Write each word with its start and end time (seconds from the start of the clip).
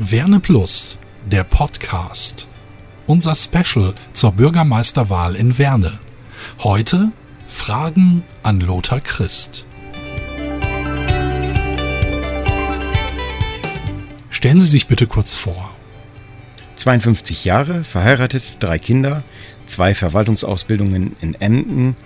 Werne 0.00 0.38
Plus, 0.38 0.96
der 1.28 1.42
Podcast. 1.42 2.46
Unser 3.08 3.34
Special 3.34 3.96
zur 4.12 4.30
Bürgermeisterwahl 4.30 5.34
in 5.34 5.58
Werne. 5.58 5.98
Heute 6.60 7.10
Fragen 7.48 8.22
an 8.44 8.60
Lothar 8.60 9.00
Christ. 9.00 9.66
Stellen 14.30 14.60
Sie 14.60 14.68
sich 14.68 14.86
bitte 14.86 15.08
kurz 15.08 15.34
vor. 15.34 15.74
52 16.76 17.44
Jahre, 17.44 17.82
verheiratet, 17.82 18.58
drei 18.60 18.78
Kinder, 18.78 19.24
zwei 19.66 19.96
Verwaltungsausbildungen 19.96 21.16
in 21.20 21.34
Emden, 21.34 21.96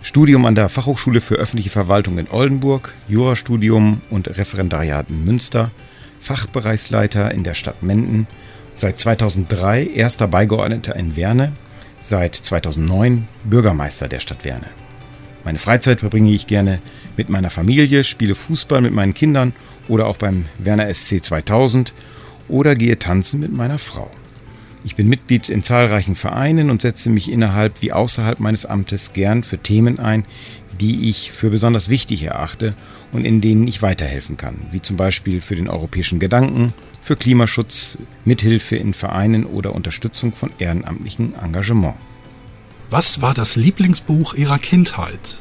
Studium 0.00 0.46
an 0.46 0.54
der 0.54 0.70
Fachhochschule 0.70 1.20
für 1.20 1.34
öffentliche 1.34 1.68
Verwaltung 1.68 2.16
in 2.16 2.30
Oldenburg, 2.30 2.94
Jurastudium 3.08 4.00
und 4.08 4.38
Referendariat 4.38 5.10
in 5.10 5.22
Münster, 5.26 5.70
Fachbereichsleiter 6.20 7.30
in 7.32 7.42
der 7.42 7.54
Stadt 7.54 7.82
Menden, 7.82 8.26
seit 8.74 8.98
2003 8.98 9.86
erster 9.86 10.28
Beigeordneter 10.28 10.96
in 10.96 11.16
Werne, 11.16 11.52
seit 12.00 12.34
2009 12.34 13.28
Bürgermeister 13.44 14.08
der 14.08 14.20
Stadt 14.20 14.44
Werne. 14.44 14.66
Meine 15.44 15.58
Freizeit 15.58 16.00
verbringe 16.00 16.32
ich 16.32 16.46
gerne 16.46 16.80
mit 17.16 17.28
meiner 17.28 17.50
Familie, 17.50 18.04
spiele 18.04 18.34
Fußball 18.34 18.80
mit 18.80 18.92
meinen 18.92 19.14
Kindern 19.14 19.52
oder 19.88 20.06
auch 20.06 20.16
beim 20.16 20.46
Werner 20.58 20.92
SC 20.92 21.24
2000 21.24 21.92
oder 22.48 22.74
gehe 22.74 22.98
tanzen 22.98 23.40
mit 23.40 23.52
meiner 23.52 23.78
Frau. 23.78 24.10
Ich 24.86 24.94
bin 24.94 25.08
Mitglied 25.08 25.48
in 25.48 25.64
zahlreichen 25.64 26.14
Vereinen 26.14 26.70
und 26.70 26.80
setze 26.80 27.10
mich 27.10 27.28
innerhalb 27.28 27.82
wie 27.82 27.92
außerhalb 27.92 28.38
meines 28.38 28.64
Amtes 28.64 29.12
gern 29.12 29.42
für 29.42 29.58
Themen 29.58 29.98
ein, 29.98 30.24
die 30.80 31.08
ich 31.08 31.32
für 31.32 31.50
besonders 31.50 31.88
wichtig 31.88 32.22
erachte 32.22 32.70
und 33.10 33.24
in 33.24 33.40
denen 33.40 33.66
ich 33.66 33.82
weiterhelfen 33.82 34.36
kann, 34.36 34.58
wie 34.70 34.80
zum 34.80 34.96
Beispiel 34.96 35.40
für 35.40 35.56
den 35.56 35.68
europäischen 35.68 36.20
Gedanken, 36.20 36.72
für 37.02 37.16
Klimaschutz, 37.16 37.98
Mithilfe 38.24 38.76
in 38.76 38.94
Vereinen 38.94 39.44
oder 39.44 39.74
Unterstützung 39.74 40.32
von 40.32 40.52
ehrenamtlichem 40.60 41.34
Engagement. 41.34 41.96
Was 42.88 43.20
war 43.20 43.34
das 43.34 43.56
Lieblingsbuch 43.56 44.34
Ihrer 44.34 44.60
Kindheit? 44.60 45.38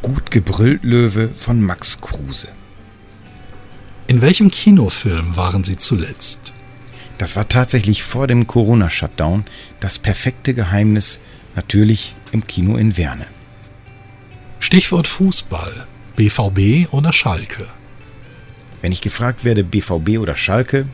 Gut 0.00 0.30
gebrüllt 0.30 0.82
Löwe 0.82 1.28
von 1.36 1.60
Max 1.60 2.00
Kruse. 2.00 2.48
In 4.06 4.22
welchem 4.22 4.50
Kinofilm 4.50 5.36
waren 5.36 5.62
Sie 5.62 5.76
zuletzt? 5.76 6.54
Das 7.22 7.36
war 7.36 7.46
tatsächlich 7.46 8.02
vor 8.02 8.26
dem 8.26 8.48
Corona-Shutdown 8.48 9.44
das 9.78 10.00
perfekte 10.00 10.54
Geheimnis, 10.54 11.20
natürlich 11.54 12.16
im 12.32 12.48
Kino 12.48 12.76
in 12.76 12.96
Werne. 12.96 13.26
Stichwort 14.58 15.06
Fußball. 15.06 15.86
BVB 16.16 16.92
oder 16.92 17.12
Schalke? 17.12 17.68
Wenn 18.80 18.90
ich 18.90 19.02
gefragt 19.02 19.44
werde, 19.44 19.62
BVB 19.62 20.18
oder 20.18 20.34
Schalke, 20.34 20.88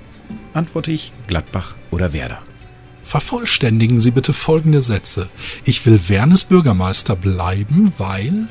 antworte 0.52 0.90
ich 0.90 1.12
Gladbach 1.28 1.76
oder 1.90 2.12
Werder. 2.12 2.42
Vervollständigen 3.02 3.98
Sie 3.98 4.10
bitte 4.10 4.34
folgende 4.34 4.82
Sätze. 4.82 5.28
Ich 5.64 5.86
will 5.86 6.10
Wernes 6.10 6.44
Bürgermeister 6.44 7.16
bleiben, 7.16 7.94
weil 7.96 8.48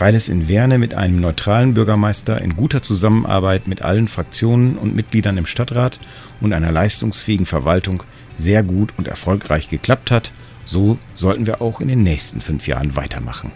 weil 0.00 0.14
es 0.14 0.30
in 0.30 0.48
Werne 0.48 0.78
mit 0.78 0.94
einem 0.94 1.20
neutralen 1.20 1.74
Bürgermeister 1.74 2.40
in 2.40 2.56
guter 2.56 2.80
Zusammenarbeit 2.80 3.68
mit 3.68 3.82
allen 3.82 4.08
Fraktionen 4.08 4.78
und 4.78 4.96
Mitgliedern 4.96 5.36
im 5.36 5.44
Stadtrat 5.44 6.00
und 6.40 6.54
einer 6.54 6.72
leistungsfähigen 6.72 7.44
Verwaltung 7.44 8.02
sehr 8.34 8.62
gut 8.62 8.94
und 8.96 9.08
erfolgreich 9.08 9.68
geklappt 9.68 10.10
hat. 10.10 10.32
So 10.64 10.98
sollten 11.12 11.46
wir 11.46 11.60
auch 11.60 11.82
in 11.82 11.88
den 11.88 12.02
nächsten 12.02 12.40
fünf 12.40 12.66
Jahren 12.66 12.96
weitermachen. 12.96 13.52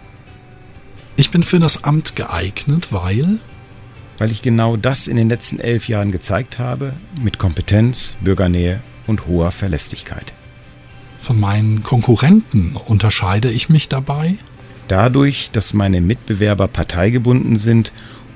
Ich 1.17 1.31
bin 1.31 1.43
für 1.43 1.59
das 1.59 1.83
Amt 1.83 2.15
geeignet, 2.15 2.93
weil 2.93 3.41
weil 4.19 4.31
ich 4.31 4.43
genau 4.43 4.77
das 4.77 5.09
in 5.09 5.17
den 5.17 5.31
letzten 5.31 5.59
elf 5.59 5.89
Jahren 5.89 6.13
gezeigt 6.13 6.59
habe, 6.59 6.93
mit 7.21 7.39
Kompetenz, 7.39 8.17
Bürgernähe 8.21 8.81
und 9.07 9.27
hoher 9.27 9.51
Verlässlichkeit. 9.51 10.35
Von 11.19 11.41
meinen 11.41 11.83
Konkurrenten 11.83 12.77
unterscheide 12.77 13.51
ich 13.51 13.71
mich 13.71 13.89
dabei? 13.89 14.37
Dadurch, 14.89 15.51
dass 15.53 15.75
meine 15.75 16.01
Mitbewerber 16.01 16.69
parteigebunden 16.69 17.57
sind 17.57 17.93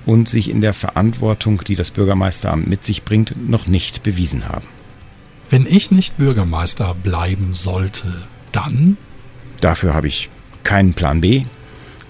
und 0.06 0.28
sich 0.28 0.50
in 0.50 0.60
der 0.60 0.74
Verantwortung, 0.74 1.62
die 1.64 1.74
das 1.74 1.90
Bürgermeisteramt 1.90 2.66
mit 2.66 2.84
sich 2.84 3.04
bringt, 3.04 3.48
noch 3.48 3.66
nicht 3.66 4.02
bewiesen 4.02 4.48
haben. 4.48 4.66
Wenn 5.50 5.66
ich 5.66 5.90
nicht 5.90 6.18
Bürgermeister 6.18 6.94
bleiben 6.94 7.54
sollte, 7.54 8.26
dann? 8.52 8.96
Dafür 9.60 9.94
habe 9.94 10.08
ich 10.08 10.28
keinen 10.62 10.94
Plan 10.94 11.20
B, 11.20 11.42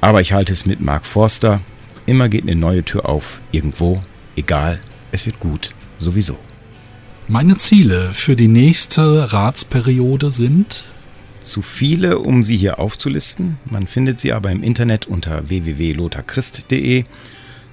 aber 0.01 0.21
ich 0.21 0.33
halte 0.33 0.53
es 0.53 0.67
mit 0.67 0.81
Mark 0.81 1.07
Forster. 1.07 1.61
Immer 2.07 2.29
geht 2.29 2.43
eine 2.43 2.57
neue 2.57 2.85
Tür 2.85 3.09
auf, 3.09 3.41
irgendwo, 3.53 4.01
egal, 4.37 4.81
es 5.13 5.27
wird 5.27 5.41
gut, 5.41 5.71
sowieso. 5.99 6.39
Meine 7.27 7.57
Ziele 7.57 8.11
für 8.13 8.37
die 8.37 8.49
nächste 8.49 9.33
Ratsperiode 9.33 10.31
sind 10.31 10.87
zu 11.49 11.63
viele, 11.63 12.19
um 12.19 12.43
sie 12.43 12.57
hier 12.57 12.79
aufzulisten. 12.79 13.59
Man 13.65 13.87
findet 13.87 14.21
sie 14.21 14.33
aber 14.33 14.51
im 14.51 14.63
Internet 14.63 15.07
unter 15.07 15.49
www.lotharchrist.de. 15.49 17.05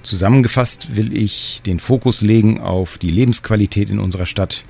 Zusammengefasst 0.01 0.95
will 0.95 1.15
ich 1.15 1.61
den 1.65 1.79
Fokus 1.79 2.21
legen 2.21 2.61
auf 2.61 2.97
die 2.97 3.09
Lebensqualität 3.09 3.89
in 3.89 3.99
unserer 3.99 4.25
Stadt. 4.25 4.63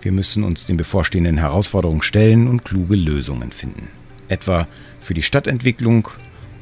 Wir 0.00 0.12
müssen 0.12 0.44
uns 0.44 0.64
den 0.64 0.76
bevorstehenden 0.76 1.38
Herausforderungen 1.38 2.02
stellen 2.02 2.48
und 2.48 2.64
kluge 2.64 2.96
Lösungen 2.96 3.52
finden. 3.52 3.88
Etwa 4.28 4.68
für 5.00 5.14
die 5.14 5.22
Stadtentwicklung, 5.22 6.08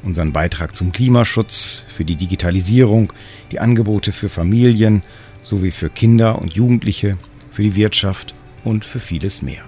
unseren 0.03 0.33
Beitrag 0.33 0.75
zum 0.75 0.91
Klimaschutz, 0.91 1.85
für 1.87 2.05
die 2.05 2.15
Digitalisierung, 2.15 3.13
die 3.51 3.59
Angebote 3.59 4.11
für 4.11 4.29
Familien 4.29 5.03
sowie 5.41 5.71
für 5.71 5.89
Kinder 5.89 6.39
und 6.41 6.53
Jugendliche, 6.53 7.13
für 7.51 7.63
die 7.63 7.75
Wirtschaft 7.75 8.33
und 8.63 8.85
für 8.85 8.99
vieles 8.99 9.41
mehr 9.41 9.65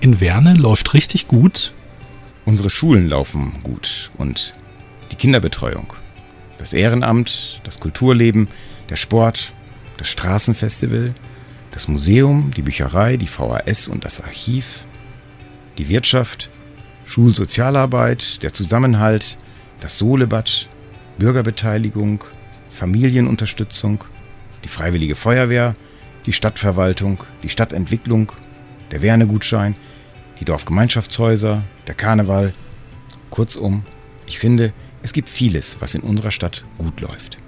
in 0.00 0.20
Werne 0.20 0.54
läuft 0.54 0.94
richtig 0.94 1.28
gut. 1.28 1.74
Unsere 2.44 2.70
Schulen 2.70 3.08
laufen 3.08 3.54
gut 3.62 4.10
und 4.16 4.52
die 5.10 5.16
Kinderbetreuung, 5.16 5.92
das 6.58 6.72
Ehrenamt, 6.72 7.60
das 7.64 7.80
Kulturleben, 7.80 8.48
der 8.88 8.96
Sport, 8.96 9.50
das 9.96 10.08
Straßenfestival, 10.08 11.08
das 11.72 11.88
Museum, 11.88 12.52
die 12.56 12.62
Bücherei, 12.62 13.16
die 13.16 13.26
VHS 13.26 13.88
und 13.88 14.04
das 14.04 14.22
Archiv, 14.22 14.86
die 15.76 15.88
Wirtschaft, 15.88 16.48
Schulsozialarbeit, 17.04 18.42
der 18.42 18.52
Zusammenhalt, 18.52 19.36
das 19.80 19.98
Solebad, 19.98 20.68
Bürgerbeteiligung, 21.18 22.24
Familienunterstützung, 22.70 24.04
die 24.64 24.68
Freiwillige 24.68 25.14
Feuerwehr, 25.14 25.74
die 26.26 26.32
Stadtverwaltung, 26.32 27.24
die 27.42 27.48
Stadtentwicklung, 27.48 28.32
der 28.90 29.02
Wernegutschein, 29.02 29.76
die 30.40 30.44
Dorfgemeinschaftshäuser, 30.44 31.64
der 31.86 31.94
Karneval. 31.94 32.52
Kurzum, 33.30 33.84
ich 34.26 34.38
finde, 34.38 34.72
es 35.02 35.12
gibt 35.12 35.28
vieles, 35.28 35.76
was 35.80 35.94
in 35.94 36.00
unserer 36.00 36.30
Stadt 36.30 36.64
gut 36.78 37.00
läuft. 37.00 37.38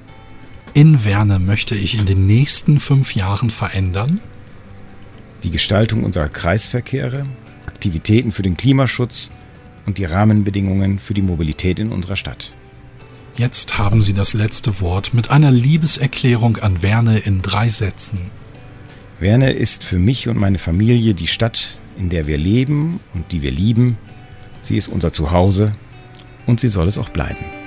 In 0.72 1.04
Werne 1.04 1.38
möchte 1.38 1.74
ich 1.74 1.98
in 1.98 2.06
den 2.06 2.26
nächsten 2.26 2.78
fünf 2.78 3.14
Jahren 3.14 3.50
verändern? 3.50 4.20
Die 5.42 5.50
Gestaltung 5.50 6.04
unserer 6.04 6.28
Kreisverkehre, 6.28 7.24
Aktivitäten 7.66 8.30
für 8.30 8.42
den 8.42 8.56
Klimaschutz 8.56 9.32
und 9.86 9.98
die 9.98 10.04
Rahmenbedingungen 10.04 10.98
für 10.98 11.14
die 11.14 11.22
Mobilität 11.22 11.78
in 11.78 11.90
unserer 11.90 12.16
Stadt. 12.16 12.52
Jetzt 13.36 13.78
haben 13.78 14.00
Sie 14.00 14.12
das 14.12 14.34
letzte 14.34 14.80
Wort 14.80 15.14
mit 15.14 15.30
einer 15.30 15.50
Liebeserklärung 15.50 16.58
an 16.58 16.82
Werne 16.82 17.18
in 17.18 17.42
drei 17.42 17.68
Sätzen. 17.68 18.30
Werne 19.20 19.52
ist 19.52 19.84
für 19.84 19.98
mich 19.98 20.28
und 20.28 20.38
meine 20.38 20.56
Familie 20.56 21.12
die 21.12 21.26
Stadt, 21.26 21.78
in 21.98 22.08
der 22.08 22.26
wir 22.26 22.38
leben 22.38 23.00
und 23.12 23.32
die 23.32 23.42
wir 23.42 23.50
lieben. 23.50 23.98
Sie 24.62 24.78
ist 24.78 24.88
unser 24.88 25.12
Zuhause 25.12 25.72
und 26.46 26.58
sie 26.58 26.68
soll 26.68 26.88
es 26.88 26.96
auch 26.96 27.10
bleiben. 27.10 27.59